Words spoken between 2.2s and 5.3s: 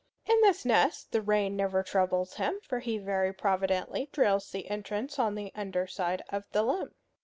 him, for he very providently drills the entrance